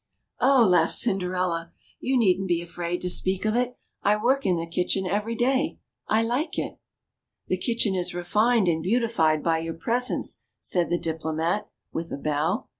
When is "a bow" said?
12.11-12.65